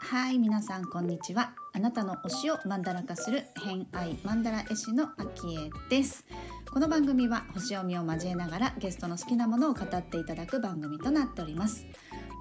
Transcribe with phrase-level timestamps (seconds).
[0.00, 1.54] はい皆さんこんにちは。
[1.74, 6.26] あなたの推しをマンダラ化する偏愛マンダラ絵師のアキエです。
[6.70, 11.86] この番組は星読みを交えながらゲストの好きなものを語っていただく番組となっております。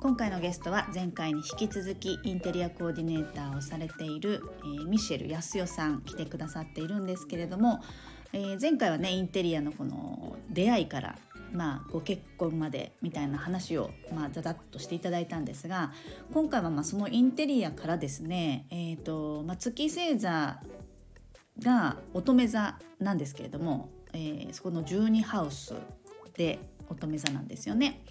[0.01, 7.81] 今回のゲストは前回に引き続きインテリアコーディネーターをされている、えー、ミシェル康代さん来てくださっているんですけれども、
[8.33, 11.17] えー、前回はねインテリアのこの出会いから
[11.53, 15.91] まあ、ご結婚までみたいな話を、まあ、ざざっとしていただいたんですが
[16.33, 20.59] 今回はまあそのインテリアからですね、えーとまあ、月星座
[21.61, 25.73] が乙女座なんですけれども、えー、そこの12ハウス
[26.35, 28.03] で乙女座なんですよね。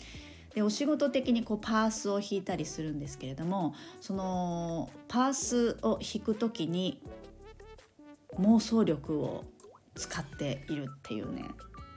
[0.55, 7.01] でお仕事的にこうパースを弾いたりするんですけれどもそのパースを弾く時に
[8.37, 9.45] 妄想力を
[10.01, 11.45] 使っているっていうね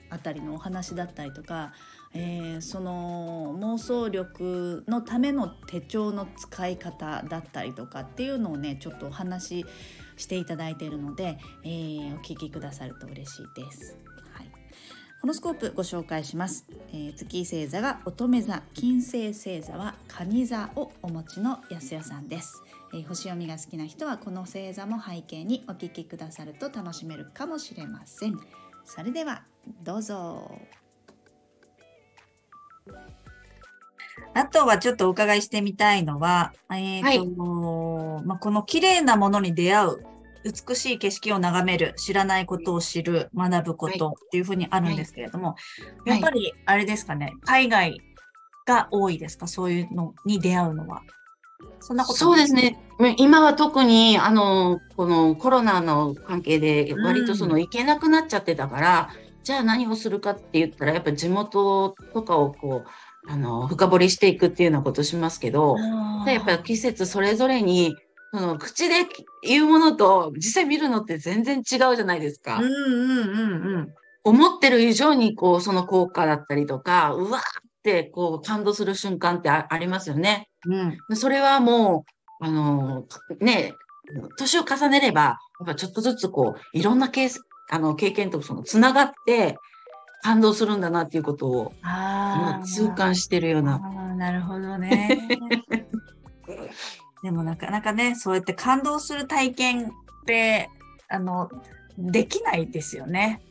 [0.10, 1.74] あたりのお話だったりとか、
[2.14, 9.66] えー、その妄想力のための手帳の使い方だったりとかっていうのをねちょっとお話し
[10.18, 13.98] していただいているので、えー、お聞きくださると嬉しいです。
[15.24, 22.62] はい、このスコープご紹介します、えー、月星座が乙女座金星星座は蟹座をお持ちの安代さんです、
[22.94, 28.38] えー、星読みが好きな人はこの星座も背景にお聞きくださると楽しめるかもしれません。
[28.86, 29.44] それでは
[29.82, 30.60] どうぞ。
[34.36, 40.06] あとはちょっとお伺いしてみたいのは、えーと、はい、まあ、この綺麗なものに出会う、
[40.44, 45.56] 美しい景色を眺める、知らないことを知る、学ぶことっていうふうにあるんですけれども、は
[46.06, 48.02] い、やっぱりあれですかね、海外
[48.66, 51.02] が多いですか、そういうのに出会うのは。
[51.80, 52.20] そんなこと。
[52.20, 52.80] そうですね。
[53.18, 59.10] 今は特に、あの、このコロナの関係で、割とその行けなくなっちゃってたから、
[59.44, 65.78] じゃあ何をするかって言ったら、やっぱ地元とかをこう、あの、深掘りしていくっていうようなことしますけど、
[66.26, 67.96] やっぱり季節それぞれに、
[68.34, 68.96] その口で
[69.44, 72.58] 言うものと実際見るのって全然違うじゃないですか。
[72.58, 73.94] うんうんうんうん。
[74.24, 77.44] 思ってる以上にこう、その効果だったりとか、うわーっ
[77.84, 80.50] てこう感動する瞬間ってありますよね。
[80.66, 81.16] うん。
[81.16, 82.06] それはも
[82.42, 83.06] う、あの、
[83.40, 83.76] ね、
[84.40, 89.58] 年を重ねれば、やっぱちょっとずつこう、いろんなケース、あの経験とそのつながって
[90.24, 91.74] 感動するんだなっていうことを
[92.66, 93.78] 痛感してるような。
[94.18, 95.28] なるほどね。
[97.24, 99.90] でもなかなかねそうやって感動する体験っ
[100.26, 100.70] て
[101.10, 101.50] あの
[101.98, 103.42] できないですよね。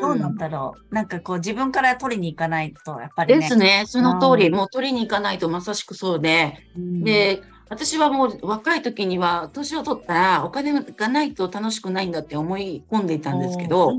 [0.00, 0.94] どうなんだろう。
[0.94, 3.40] なんかこう自分から取りに行かないとやっぱりね。
[3.40, 3.84] ですね。
[3.86, 6.54] その通り、もう取りに行かないとまさしくそうで。
[6.76, 13.92] うん、で、私はもう若い時には年を取ったらお金がないと楽しくないんだって思い込んでいたんですけど、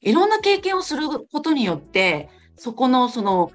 [0.00, 3.52] いろんな経験をすることによってそこのその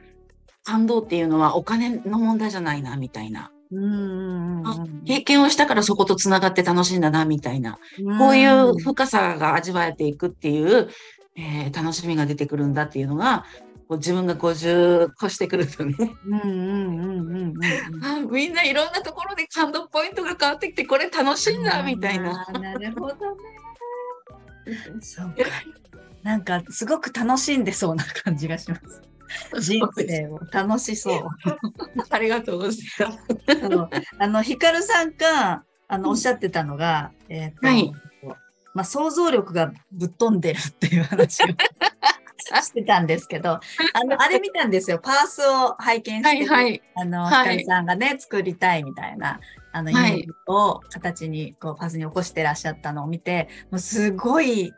[0.65, 3.51] 感動っていうのはお金の問題じゃないなみたいな。
[5.05, 7.79] 経験をしたからそことつながって楽しいんだなみたいな、
[8.19, 10.89] こういう深さが味わえていくっていう、
[11.35, 13.45] えー、楽しみが出てくるんだっていうのが
[13.87, 15.95] こう自分が50越してくるとね、
[18.31, 22.45] みんないろんなところで感動ポイントが変わってきてこれ楽しいんだみたいな。
[22.45, 23.19] なるほどね。
[25.01, 25.35] そうか。
[26.23, 29.01] なんかすごく楽しんでそうな感じがします。
[29.59, 31.27] 人生を楽しそう。
[32.09, 33.09] ありがとうござい
[33.75, 34.07] ます。
[34.19, 37.91] あの、ヒカルさんが、あの、おっしゃってたのが、えっ、と、はい、
[38.73, 41.47] まあ、想像力がぶっ飛んでるっていう話を
[42.61, 43.59] してたんですけど、
[43.93, 44.99] あの、あれ見たんですよ。
[44.99, 49.39] パースを拝見して、はいはい、あの、ひかりさんがね、作りたいみたいな、
[49.71, 54.73] あの、イメージを形に、こう、パースに起こしてらっしゃったのを見て、もうすごい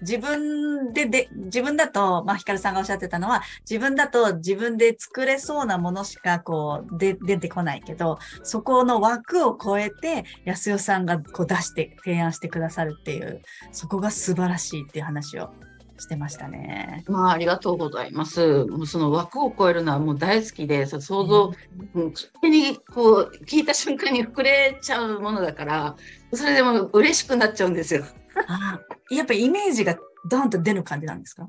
[0.00, 15.50] 自分でで、自分だと、まあ、ヒカルさんがおっしゃってたのは、自分だと自分で作れそうなものしか、こう、で、出てこないけど、そこの枠を超えて、安代さんがこう出して、提案してくださるっていう、そこが素晴らしいっていう話を
[15.98, 17.04] してましたね。
[17.06, 18.64] まあ、ありがとうございます。
[18.64, 21.52] もうその枠を超えるのはもう大好きで、想像、
[21.94, 25.96] うん、勝手にこう、聞いた瞬間に膨れちゃうものだから、
[26.32, 28.04] それでも嬉しくなっちゃうんですよ。
[28.48, 28.80] あ
[29.10, 29.96] やっぱイメージが
[30.30, 31.48] ドンと出る感じなんですか？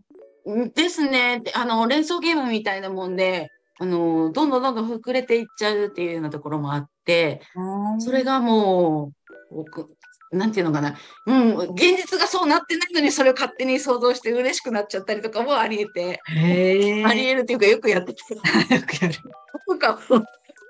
[0.75, 1.41] ですね。
[1.53, 3.49] あの、連想ゲームみたいなもんで、
[3.79, 7.41] あの、どんどんどんどん膨れていっちゃうっていうようなところもあって、
[7.99, 9.11] それがも
[9.51, 10.95] う、なんていうのかな、
[11.27, 16.33] うん、現実がそうなってないのにそれを勝手に想像して嬉しくなっちゃったりとかもありえて、あ
[17.13, 19.15] りえるっていうかよくやってきて、 よくやる。
[19.67, 19.99] とか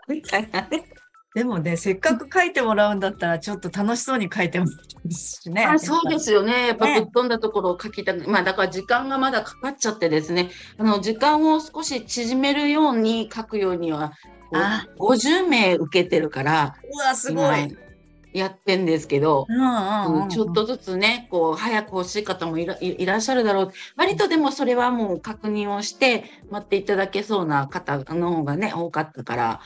[0.07, 0.85] みたいなね。
[1.35, 5.65] でもね、せっかく書いてもらうんだったら、ちょっと楽しそうに書いてもらいたいですしね。
[5.65, 6.67] あそうですよね。
[6.67, 14.13] やっぱねぶっ飛んだところを書きたく、まあだから時間がまだかかっちゃってですね、あの時間を少し縮めるように書くようには、
[14.49, 17.63] こあう50名受けてるから、うわ、すごい。
[17.63, 17.85] 今
[18.31, 23.71] やってんですけど、うんうんうんちょっとずつね、こう、早く欲しい方もいらいいらっしゃるだろう。
[23.97, 29.61] 割とでもそれはもう確認をして、待っていただけそうな方の方がね、多かったから、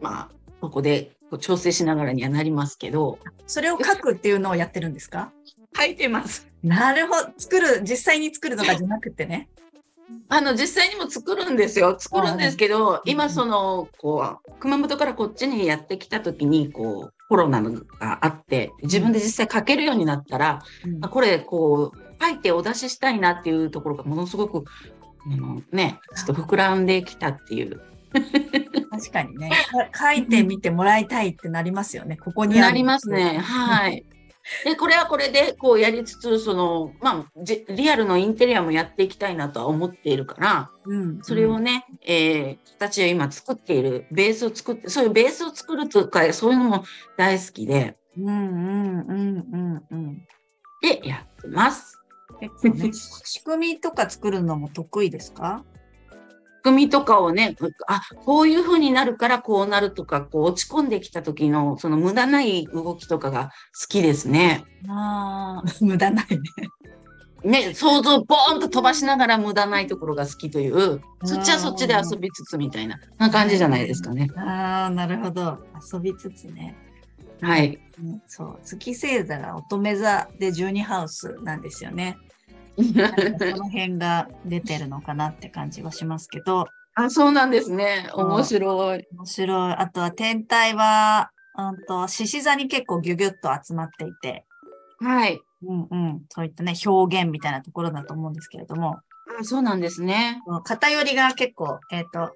[0.00, 5.32] まあ、ここでこう調整しながらにはなりますけど、それを書くっていうのをやってるんですか？
[5.76, 6.48] 書いてます。
[6.62, 7.28] なるほど。
[7.36, 9.48] 作る、実際に作るとかじゃなくてね。
[10.30, 11.94] あの、実際にも作るんですよ。
[11.98, 24.64] 作るんですけど、うん今その、こう、熊本からこっちにやってきた時に、こう、コロナがあって、自分で実際書けるようになったら、うんあこれ、こう、書いてお出ししたいなっていうところがものすごく、
[25.30, 27.80] あのね、ちょっと膨らんできたっていう、
[28.90, 29.50] 確かにね。
[29.92, 32.16] か書いてみてもらいたいってなりますよね。
[32.16, 33.38] ここにありますね。
[33.38, 34.04] はい。
[34.64, 41.18] で、これはこれで、こうやりつつ、その、まあ、じリアルのインテリアもやっていきたいなとは思っているから、うん。
[41.22, 46.84] それをね、えー、形を今作っている、ベースを作って、そういうベースを作るとか、そういうのも
[47.18, 50.26] 大好きで、うんうんうんうんうん。
[50.80, 51.98] で、やってます。
[52.40, 55.62] 結構ね、仕組みとか作るのも得意ですか？
[55.74, 55.77] 仕
[56.62, 57.56] 組みとかをね、
[57.86, 64.64] あ、こういう風になるからこうなるとか、こう落ち込んできた時の、その無駄ない動きとかが好きですね。
[64.88, 66.38] ああ、 無駄ないね。
[67.44, 74.28] ね、想像ボーンと飛ばしながら無駄ないところが好きという、そっちはそっちで遊びつつみたいな、な感じじゃないですかね。
[74.36, 75.58] ああ、なるほど。
[75.92, 76.76] 遊びつつね。
[77.40, 77.78] はい。
[78.02, 78.58] うんそう。
[78.64, 82.18] 月星座が乙女座で12ハウスなんですよね。
[82.82, 88.10] その辺が出てるのかなって感じはしますけど、あ、そうなんですね。
[88.12, 89.06] 面白い。
[89.12, 89.72] 面白い。
[89.72, 94.44] あとは天体は、うんと、獅子座に結構ギュギュッと集まっていて、
[95.00, 95.40] はい。
[95.62, 96.22] うんうん。
[96.28, 99.00] そういったね、表現みたいなところだと思うんですけれども、
[99.38, 100.42] あそうなんですね。
[100.64, 102.32] 偏りが結構、えっ、と、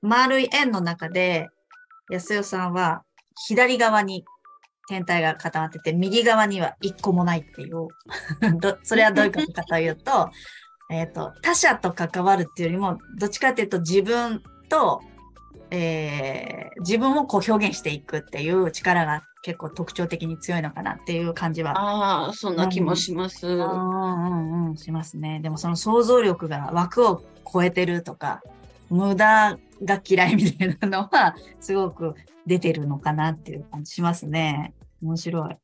[0.00, 1.48] 丸い円の中で、
[2.08, 3.02] 安代さんは
[3.48, 4.24] 左側に
[4.88, 7.88] 天体が固まってて、右側には一個もないっていう。
[8.60, 10.30] どそれはどういうことかというと、
[10.90, 15.00] えっと、他者と関わるっていうよりも、どっちかというと自分と、
[15.70, 23.46] えー自分をこう表現していくっていう力が結構特徴的に強いのかなっていう感じはああ、そんな気もします。
[23.46, 25.40] うんうんうん、しますね。
[25.42, 27.22] でもその想像力が枠を
[27.52, 28.42] 超えてるとか、
[28.90, 32.14] 無駄が嫌いみたいなのは、すごく
[32.46, 34.74] 出てるのかなっていう感じしますね。
[35.02, 35.56] 面白い。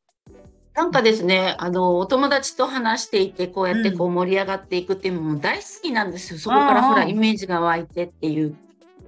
[0.75, 6.39] なんかですね、あの、お友達と話していて、こうやってこう盛り上がっていくっていうのも大好きなんですよ。
[6.39, 8.57] そこからほら、うんうんイメージが湧いてっていう、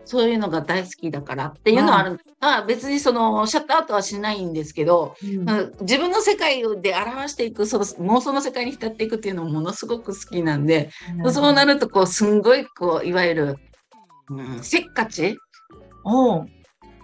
[0.04, 2.20] そういうのが大好きだからっていうのはある。
[2.40, 10.90] まあ別にその、シャットアウトはしないんですけど、うん自分の世界で表していく、その妄想の世界に浸っていくっていうのもものすごく好きなんで、
[11.32, 13.58] そうなると、こう、すんごい、こう、いわゆる、
[14.30, 15.36] うん、せっかち？
[16.04, 16.46] おう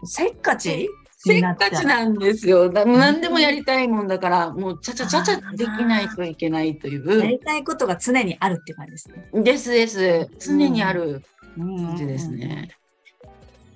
[0.04, 0.88] せっかち？
[1.20, 2.70] せっかちなんですよ。
[2.70, 7.22] だ何でもやりたいもんだから、もうちゃちゃちゃちゃできないといけないといやう。
[7.22, 9.42] りたいことが常にあるって感じですね。
[9.42, 10.28] ですです。
[10.38, 11.22] 常にある
[11.56, 12.70] うん感じですね。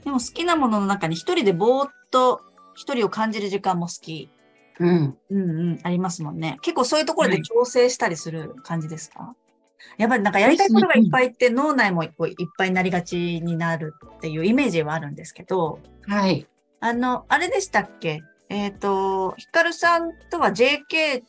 [0.04, 2.42] でも好きなものの中に一人でぼーっと
[2.76, 4.30] 一人を感じる時間も好き。
[4.78, 5.16] うん。
[5.30, 6.58] うんうん、ありますもんね。
[6.62, 9.34] 結構そういうところで調整したりする感じですか、
[9.99, 12.11] やっぱりなんかやりたいことがいっぱいって脳内もいっ
[12.56, 16.47] ぱいになりがちになるっていうイメージはあるんですけど、はい。
[16.80, 18.23] あの、あれでしたっけ？
[18.49, 21.23] えっ、と、ヒカルさんとは JK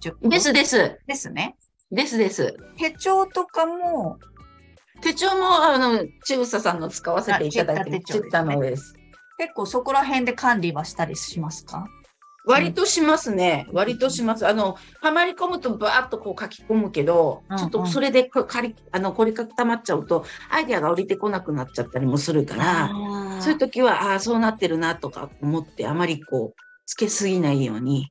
[0.00, 0.28] 塾？
[0.28, 0.98] ですです。
[1.06, 1.56] ですね。
[1.90, 2.56] ですです。
[2.78, 4.18] 手帳とかも、
[5.02, 8.94] 手帳も、あの、ちぐささんの使わせていただいて、あチェッタ手帳ですねチェッタのです。
[9.38, 11.86] 結構そこら辺で管理はしたりしますか？
[12.44, 13.68] 割としますね。
[13.72, 14.46] 割とします。
[14.46, 28.10] あの、はまり込むとバーッとこう書き込むけど、うんうんちょっとそれでこかり、あの、凝り固まっちゃうと、アイデアが降りてこなくなっちゃったりもするから、あそういう時は、ああ、そうなってるなとか思って、あまりこう、つけすぎないように。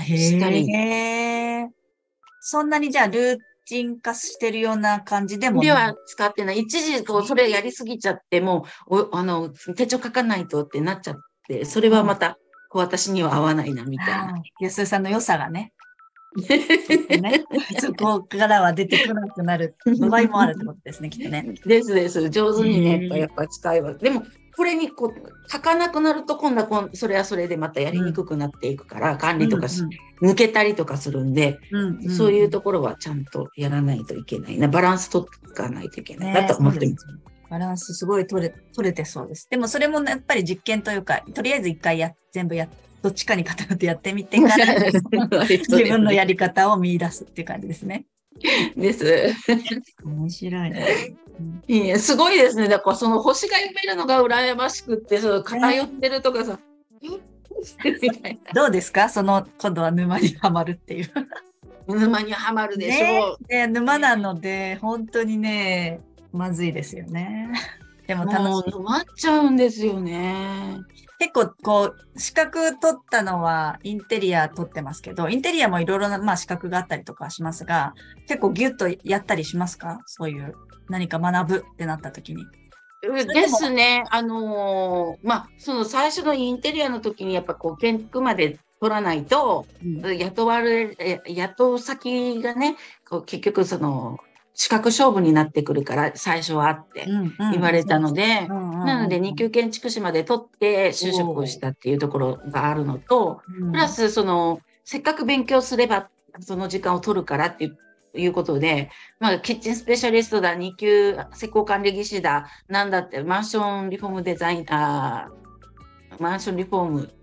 [0.00, 1.68] したりへえ。
[2.40, 6.60] そんなにじゃあルーチン化してるような感じでもでは使ってない。
[6.60, 11.16] 一時、こう、それやりすぎちゃって、もう、おあの、手帳書かないとってなっちゃっ
[11.48, 12.38] て、それはまた、
[12.78, 14.42] 私には合わないな、みたいな。
[14.60, 15.72] 安井さんの良さがね。
[17.20, 17.44] ね
[17.78, 21.54] そこからは出てこなくなる場合もあるってことですね、きっとね。
[21.64, 22.28] ですです。
[22.28, 23.94] 上手にね、やっぱ使いは。
[23.94, 24.24] でも、
[24.56, 29.82] これにこう、書かなくなると、今度はこん、それはそれでまたやりにくくなっていくから、管理とかし、
[30.22, 34.68] 抜けたりとかするんで、うんうんそういうところはちゃんとやらないといけないな。
[34.68, 37.06] バランス取っていかないといけないなと思ってます。
[37.54, 39.46] バランスすごい取れ、取れてそうです。
[39.48, 42.68] でもそれもやっぱり実験というか、とりあえず一回や、全部や、
[43.00, 44.74] どっちかに偏ってやってみてから、
[45.46, 48.06] 自分のやり方を見出すっていう感じですね。
[48.76, 49.32] です。
[50.04, 51.14] 面白いね。
[51.38, 52.68] うんいやすごいですね。
[52.68, 56.58] だからその星が読めるのが羨ましくって、その偏ってるとかさ、
[58.52, 59.08] どうですか？
[59.08, 61.10] その、今度は沼にはまるっていう。
[61.86, 63.52] 沼にはまるでしょう。
[63.52, 66.00] ね、沼なので、本当にね、
[66.34, 67.48] まずいですよね。
[68.06, 68.42] でも楽しい。
[68.42, 70.78] もう沼っちゃうんですよね。
[71.18, 77.94] 結構こう、資格取ったのはインテリア取ってますけど、インテリアもいろいろな、まあ、資格があったりとかしますが、
[78.26, 80.00] 結構ギュッとやったりしますか？
[80.06, 80.54] そういう
[80.90, 82.44] 何か学ぶってなった時に。
[83.00, 84.04] ですね。
[84.10, 89.66] あのーまあ、その最初のインテリアの時にやっぱこう、見学まで取らないと、
[90.18, 92.76] 雇われ、え雇う先がね、
[93.08, 94.18] こう結局その、
[94.54, 97.06] 資格勝負になってくるから、最初はあって
[97.52, 103.40] 言われたので、なので2級建築士まで取って就職をしたっていうところがあるのと、
[103.72, 106.08] プラスその、せっかく勉強すれば
[106.40, 107.78] その時間を取るからっていう
[108.16, 117.14] いうことで、まあ、キッチンスペシャリストだ、2級施工管理技師だ、なんだって、マンションリフォームデザイナー、マンションリフォーム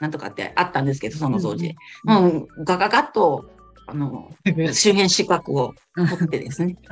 [0.00, 1.74] なんとかってあったんですけど、その当時。
[2.06, 2.14] うん。
[2.14, 3.50] もう、ガガガッと、
[3.86, 4.30] あの、
[4.72, 6.76] 周辺資格を取ってですね。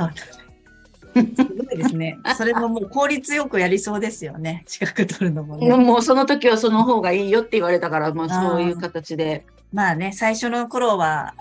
[1.14, 2.18] すごいですね。
[2.36, 4.64] それももう効率よくやりそうですよね。
[4.66, 5.76] 資格取るのもね。
[5.76, 9.46] もうその時はその方がいいよって言われたから、まあそういう形で。
[9.72, 11.34] まあね、最初の頃は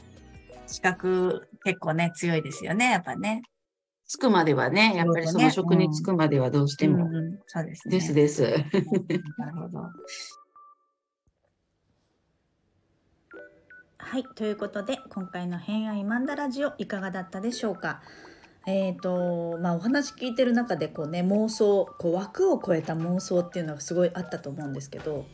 [0.68, 3.42] 資格結構ね、強いですよね、やっぱね。
[4.08, 7.10] つくまではね、やっぱりその職に就くまではどうしても。
[7.48, 7.96] そうですね。
[7.96, 8.42] ですです。
[8.44, 8.64] なる
[9.56, 9.80] ほど。
[14.06, 18.02] はい、ということで今回の「偏愛マンダラジオ」いかがだったでしょうか？
[18.68, 25.26] えーとまあ、お話聞いてる中でこう、ね、妄想こう枠を超えた妄想っていうのがすごいあったと思うんですけど、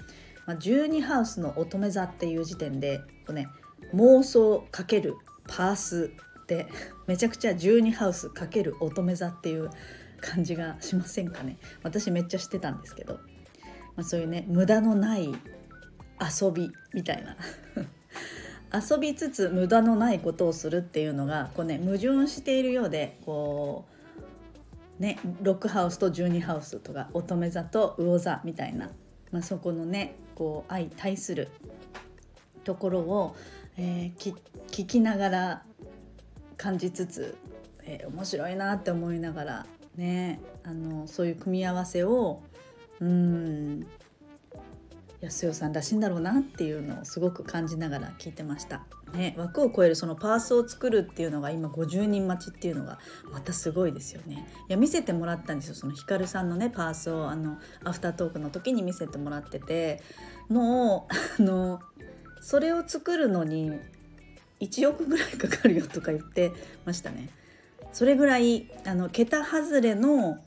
[0.45, 3.49] まあ、12ハウスの乙女座っていう時点でこう、ね、
[3.93, 5.13] 妄想×
[5.47, 6.11] パース
[6.47, 6.67] で
[7.07, 9.69] めちゃくちゃ12ハウス×乙女座っていう
[10.21, 11.57] 感じがしませんかね？
[11.83, 13.15] 私めっちゃ知ってたんですけど、
[13.95, 17.35] まあ、そういうね無駄のない遊びみたいな。
[18.73, 23.85] 遊びつつ無駄のないことをするっていうのがこう、ね、矛盾しているようでこ
[24.99, 28.91] う、ね、6ハウスと12ハウスとか乙女座と魚座みたいな、
[29.31, 31.49] まあ、そこのねこう相対する
[32.63, 33.35] ところを、
[33.77, 34.35] えーき
[34.67, 35.63] 聞きながら
[36.55, 37.37] 感じつつ、
[37.83, 42.43] えー面白いなって思いながらねあのそういう組み合わせを
[42.99, 43.87] うん
[45.21, 48.85] 安代さんらしいんだろうなっていうのをすごく感じながら聞いてました。
[49.13, 52.99] ね、枠を超えるそのパースを作るっていうのが今50人待ちっていうのが
[53.31, 54.47] またすごいですよね。
[54.69, 60.01] いや見せてもらったんですよそのヒカルさんのねパースをあのアフタートークの時に見せてもらってて
[60.47, 61.07] も
[61.37, 61.79] うあの
[62.39, 63.71] それを作るのに
[64.61, 66.51] 1億ぐらいかかるよとか言って
[66.85, 67.29] ましたね。
[67.91, 70.37] それぐらいあの桁外れの、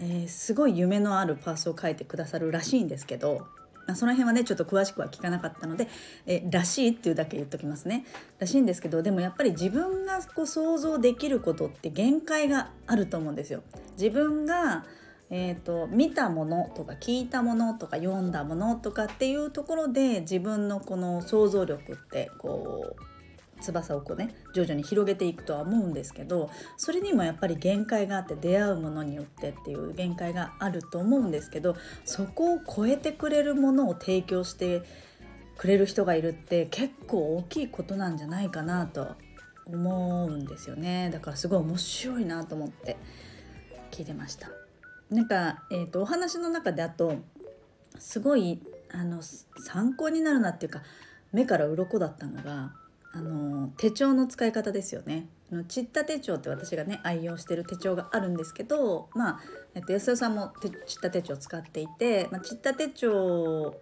[0.00, 3.46] えーすごい夢のあるパースを書いてくださるらしいんですけど、
[3.86, 5.88] まあ、その辺はねちょっと詳しくは聞かなかったので、
[6.26, 8.04] えーらしいっていうだけ言っときますね。
[8.38, 13.62] らしいんですけどでもやっぱり自分がこう想像できることって限界があると思うんですよ。
[13.96, 14.84] 自分が
[15.28, 23.15] えー、と見たものとか聞いたものとか読んだものとかっていうところで自分のこの想像力ってこう
[23.60, 34.82] 翼をこうね徐々に広げていくとは思うんですけどそれにもやっぱり限界があって出会うものによってっていう限界があると思うんですけどそこを超えてくれるものを提供して
[35.56, 39.16] くれる人がいるって結構大きいことなんじゃないかなと
[39.66, 42.96] 思うんですよねだからすごい面白いなと思って
[43.90, 44.50] 聞いてました。
[45.10, 47.14] なんか、えー、とお話の中であと
[47.98, 48.60] すごい
[48.92, 50.82] あの参考になるなっていうか
[51.32, 52.72] 目から鱗だったのが
[53.16, 55.26] あの手帳の使い方ですよね。
[55.50, 59.40] あのチッタ手帳って私がね愛用してる手帳があるんですけど、まあ
[59.74, 63.74] えっと、安田さんも手チッタ手帳使っていて、まあ、チッタ手帳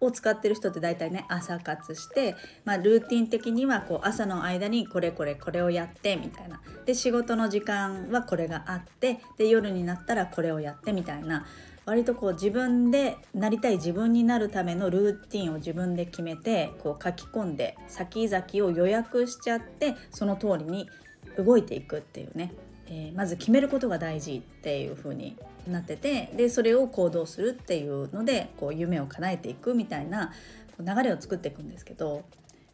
[0.00, 11.46] を使ってる人って大体ね朝活して、まあ、ルーティン的にはこう朝の間にこれこれこれをやってみたいなで仕事の時間はこれがあってで夜になったらこれをやってみたいな
[11.86, 20.88] 割とこう自分でなりたい自分になるためのルーティンを自分で決めてこう書き込んで先々を予約しちゃってその通りに
[21.36, 22.52] 動いていくっていうね、
[22.86, 25.36] えーまず決めることが大事っていう風に
[25.66, 30.32] なっててでそれを行動するっていうのでこう夢を叶えていくみたいな
[30.78, 32.24] 流れを作っていくんですけど、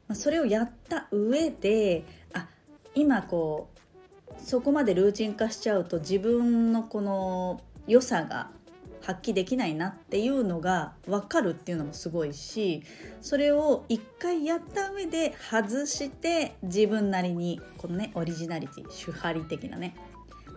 [0.09, 2.47] まあ、それをやった上であ
[2.95, 3.81] 今こう
[4.43, 8.51] そこまでルーチン化しちゃうと自分のこの良さが
[9.11, 12.85] 発揮できないなっていうのが分かるっていうのもすごいし
[13.21, 19.97] それを一回やった上で外して自分なりにこのねオリジナリティ手張り的なね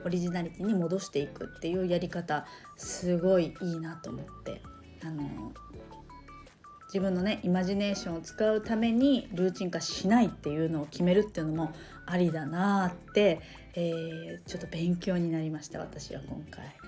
[0.05, 2.45] オリジナリティに戻していくっていうやり方
[2.77, 4.61] すごいいいなと思って
[5.03, 5.23] あの
[6.87, 11.73] 自分のねイマジネーションを使うためにルーチン化しないっていうのを決めるっていうのも
[12.05, 13.41] ありだなって、
[13.73, 16.82] えー、ちょっと勉強になりました私は今回。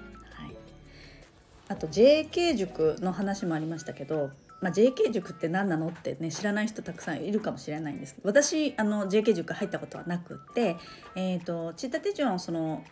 [1.68, 4.30] あと JK 塾の話もありましたけど
[4.62, 10.78] まあ、JK 塾って何なのってね知らない人たくさんいるかもしれないんですけど私あの JK 塾入ったことはなくて、
[11.16, 12.84] えーと、ちった手帳のその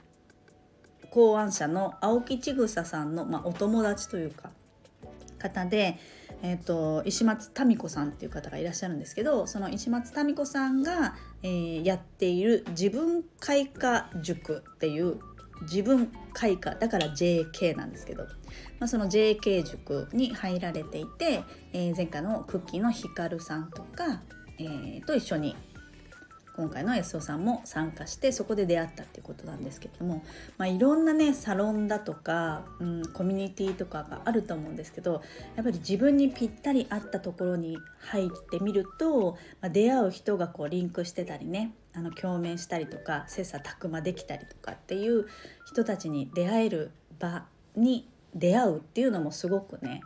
[1.09, 4.51] 考案者の青木千草さんの、まあ、お友達というか
[5.39, 5.99] 方で、
[6.41, 15.19] えーと、石松民子さんっていう方がいらっしゃるんですけどその石松民子さんが、えー、やっている自分開花塾っていう
[15.63, 18.23] 自分開花だから JK なんですけど、
[18.79, 21.43] まあ、その JK 塾に入られていて、
[21.73, 24.21] えー、前回のクッキーのひかるさんとか、
[24.59, 25.55] えー、と一緒に
[26.55, 30.23] 今回の SO さんも参加してそこで出会ったっていうことなんですけれども、
[30.57, 35.23] まあ、いろんなねサロンだとか、うん、コミュニティとかがあると思うんですけど
[35.55, 45.27] やっぱり自分にぴったり合ったところに入ってみると、まあ、出会う人がこうリンクしてたりねあの共鳴したりとか切磋琢磨できたりとかっていう
[45.65, 47.45] 人たちに出会える場
[47.75, 50.01] に出会うっていうのもすごくね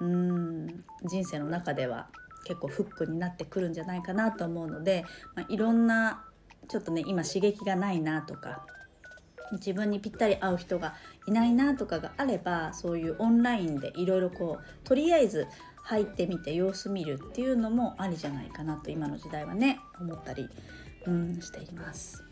[0.00, 2.08] うん人生の中では
[2.44, 6.24] 結構フックになってくるんじゃないかなと思うので、まあ、いろんな
[6.68, 8.64] ちょっとね今刺激がないなとか
[9.52, 10.94] 自分にぴったり合う人が
[11.26, 15.46] いないなとかがあればそういうオンラインでいろいろこうとりあえず
[15.82, 20.48] 入ってみて様子見るっていうのもありじゃないかなと今の時代はね思ったり、
[21.06, 22.22] うん、しています。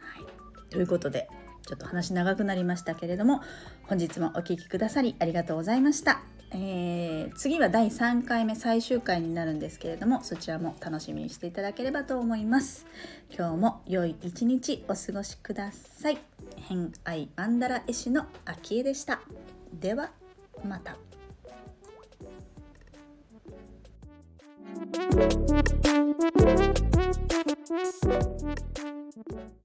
[0.00, 1.28] はい、ということで
[1.66, 3.40] ちょっと話長くなりましたけれども
[3.84, 6.37] 本日もお聴きくださりありがとうございました。
[6.50, 12.86] えー、次は第3回目最終回になるんですけれどもそちらも楽しみにしていただければと思います。
[13.30, 16.18] 今日も良い一日お過ごしください。
[16.56, 19.20] 偏愛マンダラ絵師の秋江でした。
[19.72, 20.10] では
[20.64, 20.96] また。